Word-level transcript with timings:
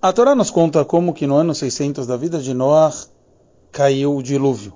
A 0.00 0.12
Torá 0.12 0.32
nos 0.32 0.48
conta 0.48 0.84
como 0.84 1.12
que 1.12 1.26
no 1.26 1.34
ano 1.34 1.52
600 1.52 2.06
da 2.06 2.16
vida 2.16 2.38
de 2.38 2.54
Noah 2.54 2.94
caiu 3.72 4.14
o 4.14 4.22
dilúvio, 4.22 4.72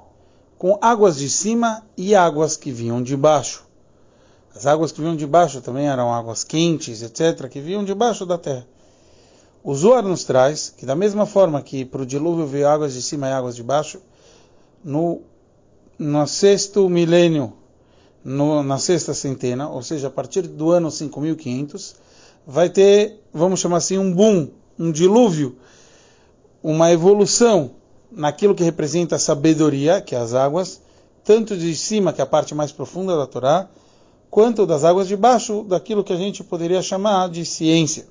com 0.59 0.77
águas 0.83 1.17
de 1.17 1.31
cima 1.31 1.87
e 1.97 2.13
águas 2.13 2.57
que 2.57 2.73
vinham 2.73 3.01
de 3.01 3.17
baixo. 3.17 3.65
As 4.53 4.67
águas 4.67 4.91
que 4.91 5.01
vinham 5.01 5.15
de 5.15 5.25
baixo 5.25 5.61
também 5.61 5.87
eram 5.87 6.13
águas 6.13 6.43
quentes, 6.43 7.03
etc., 7.03 7.49
que 7.49 7.61
vinham 7.61 7.85
de 7.85 7.95
baixo 7.95 8.27
da 8.27 8.37
terra. 8.37 8.67
O 9.63 9.73
Zohar 9.77 10.03
nos 10.03 10.25
traz 10.25 10.75
que, 10.77 10.85
da 10.85 10.97
mesma 10.97 11.25
forma 11.25 11.63
que 11.63 11.85
para 11.85 12.03
o 12.03 12.07
dilúvio 12.07 12.45
veio 12.45 12.67
águas 12.67 12.93
de 12.93 13.01
cima 13.01 13.29
e 13.29 13.33
águas 13.33 13.55
de 13.55 13.63
baixo, 13.63 14.01
no, 14.83 15.21
no 15.97 16.27
sexto 16.27 16.89
milênio, 16.89 17.53
no, 18.25 18.65
na 18.65 18.77
sexta 18.77 19.15
centena, 19.15 19.71
ou 19.71 19.85
seja, 19.85 20.09
a 20.09 20.11
partir 20.11 20.43
do 20.43 20.73
ano 20.73 20.91
5500, 20.91 21.95
vai 22.45 22.69
ter, 22.69 23.21
vamos 23.33 23.61
chamar 23.61 23.77
assim, 23.77 23.99
um 23.99 24.13
boom 24.13 24.51
um 24.79 24.91
dilúvio, 24.91 25.57
uma 26.63 26.93
evolução 26.93 27.73
naquilo 28.11 28.55
que 28.55 28.63
representa 28.63 29.17
a 29.17 29.19
sabedoria, 29.19 30.01
que 30.01 30.15
é 30.15 30.19
as 30.19 30.35
águas, 30.35 30.81
tanto 31.25 31.57
de 31.57 31.75
cima, 31.75 32.13
que 32.13 32.21
é 32.21 32.25
a 32.25 32.27
parte 32.27 32.55
mais 32.55 32.73
profunda 32.73 33.17
da 33.17 33.27
Torá, 33.27 33.69
quanto 34.31 34.67
das 34.67 34.85
águas 34.85 35.09
de 35.09 35.17
baixo, 35.17 35.65
daquilo 35.65 36.05
que 36.05 36.13
a 36.13 36.17
gente 36.17 36.43
poderia 36.43 36.83
chamar 36.83 37.29
de 37.29 37.45
ciência. 37.45 38.07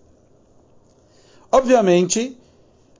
Obviamente, 1.51 2.37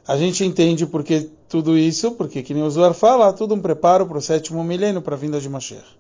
a 0.08 0.18
gente 0.18 0.44
entende 0.44 0.86
porque 0.86 1.30
tudo 1.48 1.78
isso, 1.78 2.12
porque, 2.12 2.42
que 2.42 2.54
nem 2.54 2.64
o 2.64 2.70
Zohar 2.70 2.94
fala, 2.94 3.32
tudo 3.34 3.56
um 3.56 3.62
preparo 3.62 4.06
para 4.06 4.18
o 4.18 4.22
sétimo 4.22 4.64
milênio, 4.64 5.02
para 5.02 5.16
a 5.16 5.18
vinda 5.18 5.40
de 5.40 5.48
Mashiach. 5.48 5.98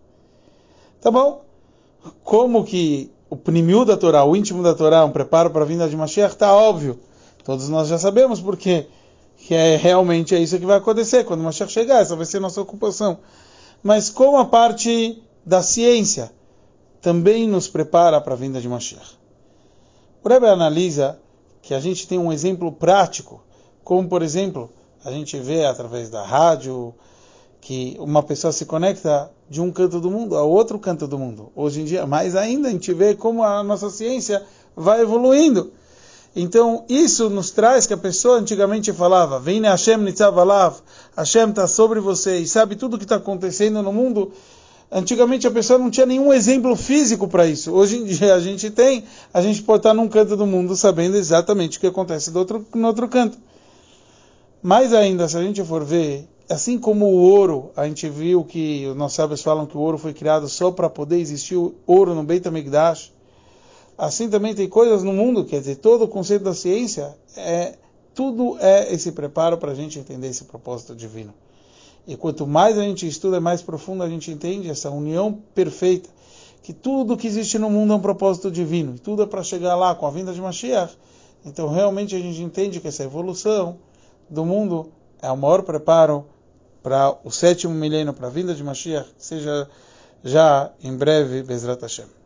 Tá 0.99 1.09
bom? 1.11 1.43
Como 2.23 2.63
que 2.63 3.11
o 3.29 3.35
primiu 3.35 3.85
da 3.85 3.95
Torá, 3.95 4.23
o 4.23 4.35
íntimo 4.35 4.63
da 4.63 4.73
Torá, 4.73 5.05
um 5.05 5.11
preparo 5.11 5.49
para 5.49 5.63
a 5.63 5.65
vinda 5.65 5.87
de 5.87 5.95
Mashiach, 5.95 6.33
está 6.33 6.53
óbvio. 6.53 6.99
Todos 7.43 7.69
nós 7.69 7.87
já 7.87 7.97
sabemos 7.97 8.39
porque 8.39 8.87
que 9.37 9.55
é 9.55 9.75
realmente 9.75 10.35
é 10.35 10.39
isso 10.39 10.59
que 10.59 10.65
vai 10.65 10.77
acontecer 10.77 11.23
quando 11.23 11.39
o 11.39 11.43
Mashiach 11.43 11.71
chegar, 11.71 12.01
essa 12.01 12.15
vai 12.15 12.25
ser 12.25 12.39
nossa 12.39 12.61
ocupação. 12.61 13.17
Mas 13.81 14.09
como 14.09 14.37
a 14.37 14.45
parte 14.45 15.21
da 15.43 15.63
ciência 15.63 16.31
também 17.01 17.47
nos 17.47 17.67
prepara 17.67 18.21
para 18.21 18.33
a 18.33 18.37
vinda 18.37 18.61
de 18.61 18.69
Mashiach. 18.69 19.19
O 20.23 20.29
Rebbe 20.29 20.45
analisa 20.47 21.19
que 21.61 21.73
a 21.73 21.79
gente 21.79 22.07
tem 22.07 22.19
um 22.19 22.31
exemplo 22.31 22.71
prático, 22.71 23.43
como 23.83 24.07
por 24.07 24.21
exemplo, 24.21 24.69
a 25.03 25.11
gente 25.11 25.37
vê 25.39 25.65
através 25.65 26.09
da 26.09 26.23
rádio 26.23 26.93
que 27.59 27.95
uma 27.99 28.21
pessoa 28.21 28.51
se 28.51 28.65
conecta 28.65 29.31
de 29.49 29.59
um 29.61 29.71
canto 29.71 29.99
do 29.99 30.11
mundo 30.11 30.35
ao 30.35 30.49
outro 30.49 30.77
canto 30.77 31.07
do 31.07 31.17
mundo. 31.17 31.51
Hoje 31.55 31.81
em 31.81 31.85
dia, 31.85 32.05
mais 32.05 32.35
ainda, 32.35 32.67
a 32.67 32.71
gente 32.71 32.93
vê 32.93 33.15
como 33.15 33.43
a 33.43 33.63
nossa 33.63 33.89
ciência 33.89 34.43
vai 34.75 35.01
evoluindo. 35.01 35.71
Então, 36.35 36.85
isso 36.87 37.29
nos 37.29 37.51
traz 37.51 37.85
que 37.85 37.93
a 37.93 37.97
pessoa 37.97 38.37
antigamente 38.37 38.93
falava, 38.93 39.39
Vem 39.39 39.61
Hashem 39.61 39.97
nitzavalav, 39.97 40.77
Hashem 41.15 41.49
está 41.49 41.67
sobre 41.67 41.99
você 41.99 42.37
e 42.37 42.47
sabe 42.47 42.75
tudo 42.75 42.93
o 42.93 42.97
que 42.97 43.03
está 43.03 43.17
acontecendo 43.17 43.81
no 43.81 43.91
mundo. 43.91 44.31
Antigamente 44.89 45.47
a 45.47 45.51
pessoa 45.51 45.79
não 45.79 45.89
tinha 45.89 46.05
nenhum 46.05 46.33
exemplo 46.33 46.75
físico 46.75 47.27
para 47.27 47.47
isso. 47.47 47.71
Hoje 47.73 47.97
em 47.97 48.05
dia 48.05 48.33
a 48.33 48.39
gente 48.39 48.69
tem, 48.69 49.03
a 49.33 49.41
gente 49.41 49.61
pode 49.63 49.79
estar 49.79 49.93
num 49.93 50.07
canto 50.07 50.35
do 50.35 50.45
mundo 50.45 50.75
sabendo 50.75 51.15
exatamente 51.15 51.77
o 51.77 51.81
que 51.81 51.87
acontece 51.87 52.31
do 52.31 52.39
outro, 52.39 52.65
no 52.75 52.87
outro 52.87 53.07
canto. 53.07 53.37
Mais 54.61 54.93
ainda, 54.93 55.27
se 55.27 55.37
a 55.37 55.41
gente 55.41 55.63
for 55.63 55.83
ver, 55.83 56.27
assim 56.49 56.77
como 56.77 57.05
o 57.05 57.19
ouro, 57.19 57.71
a 57.75 57.87
gente 57.87 58.07
viu 58.09 58.43
que 58.43 58.85
os 58.87 58.95
nossos 58.95 59.15
sábios 59.15 59.41
falam 59.41 59.65
que 59.65 59.77
o 59.77 59.79
ouro 59.79 59.97
foi 59.97 60.13
criado 60.13 60.47
só 60.47 60.71
para 60.71 60.89
poder 60.89 61.19
existir 61.19 61.57
ouro 61.87 62.13
no 62.13 62.23
Beit 62.23 62.45
HaMikdash, 62.47 63.11
Assim 64.01 64.27
também 64.27 64.55
tem 64.55 64.67
coisas 64.67 65.03
no 65.03 65.13
mundo, 65.13 65.45
quer 65.45 65.59
dizer, 65.59 65.75
todo 65.75 66.05
o 66.05 66.07
conceito 66.07 66.43
da 66.43 66.55
ciência 66.55 67.15
é 67.37 67.75
tudo 68.15 68.57
é 68.59 68.91
esse 68.91 69.11
preparo 69.11 69.59
para 69.59 69.73
a 69.73 69.75
gente 69.75 69.99
entender 69.99 70.27
esse 70.27 70.45
propósito 70.45 70.95
divino. 70.95 71.31
E 72.07 72.17
quanto 72.17 72.47
mais 72.47 72.79
a 72.79 72.81
gente 72.81 73.07
estuda, 73.07 73.39
mais 73.39 73.61
profundo 73.61 74.01
a 74.01 74.09
gente 74.09 74.31
entende 74.31 74.71
essa 74.71 74.89
união 74.89 75.37
perfeita, 75.53 76.09
que 76.63 76.73
tudo 76.73 77.15
que 77.15 77.27
existe 77.27 77.59
no 77.59 77.69
mundo 77.69 77.93
é 77.93 77.95
um 77.95 77.99
propósito 77.99 78.49
divino, 78.49 78.95
e 78.95 78.97
tudo 78.97 79.21
é 79.21 79.27
para 79.27 79.43
chegar 79.43 79.75
lá 79.75 79.93
com 79.93 80.07
a 80.07 80.09
vinda 80.09 80.33
de 80.33 80.41
Mashiach. 80.41 80.97
Então 81.45 81.69
realmente 81.69 82.15
a 82.15 82.19
gente 82.19 82.41
entende 82.41 82.79
que 82.79 82.87
essa 82.87 83.03
evolução 83.03 83.77
do 84.27 84.43
mundo 84.43 84.91
é 85.21 85.31
o 85.31 85.37
maior 85.37 85.61
preparo 85.61 86.25
para 86.81 87.15
o 87.23 87.29
sétimo 87.29 87.75
milênio, 87.75 88.13
para 88.13 88.25
a 88.25 88.31
vinda 88.31 88.55
de 88.55 88.63
Mashiach, 88.63 89.13
seja 89.19 89.69
já 90.23 90.71
em 90.83 90.97
breve, 90.97 91.43
Bezrat 91.43 91.79
Hashem. 91.83 92.20